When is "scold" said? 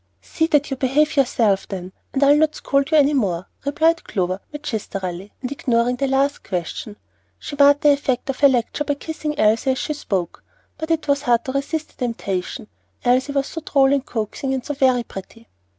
2.55-2.89